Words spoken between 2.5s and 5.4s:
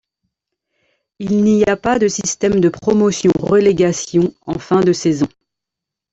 de promotion-relégation en fin de saison.